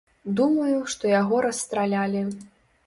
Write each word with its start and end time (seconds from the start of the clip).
Думаю, 0.39 0.79
што 0.93 1.03
яго 1.21 1.45
расстралялі. 1.49 2.27